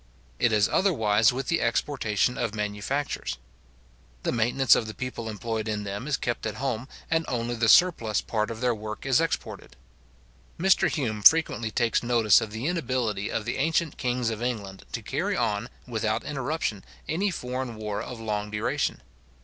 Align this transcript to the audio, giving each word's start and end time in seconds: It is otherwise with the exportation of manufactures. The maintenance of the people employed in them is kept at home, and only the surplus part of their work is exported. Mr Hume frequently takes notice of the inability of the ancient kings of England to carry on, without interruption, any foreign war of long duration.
It 0.39 0.51
is 0.51 0.67
otherwise 0.67 1.31
with 1.31 1.47
the 1.47 1.61
exportation 1.61 2.35
of 2.35 2.55
manufactures. 2.55 3.37
The 4.23 4.31
maintenance 4.31 4.73
of 4.75 4.87
the 4.87 4.95
people 4.95 5.29
employed 5.29 5.67
in 5.67 5.83
them 5.83 6.07
is 6.07 6.17
kept 6.17 6.47
at 6.47 6.55
home, 6.55 6.87
and 7.11 7.23
only 7.27 7.53
the 7.53 7.69
surplus 7.69 8.19
part 8.19 8.49
of 8.49 8.61
their 8.61 8.73
work 8.73 9.05
is 9.05 9.21
exported. 9.21 9.75
Mr 10.57 10.89
Hume 10.89 11.21
frequently 11.21 11.69
takes 11.69 12.01
notice 12.01 12.41
of 12.41 12.49
the 12.49 12.65
inability 12.65 13.29
of 13.31 13.45
the 13.45 13.57
ancient 13.57 13.97
kings 13.99 14.31
of 14.31 14.41
England 14.41 14.85
to 14.91 15.03
carry 15.03 15.37
on, 15.37 15.69
without 15.87 16.23
interruption, 16.23 16.83
any 17.07 17.29
foreign 17.29 17.75
war 17.75 18.01
of 18.01 18.19
long 18.19 18.49
duration. 18.49 19.03